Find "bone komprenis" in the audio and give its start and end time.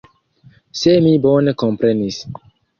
1.27-2.21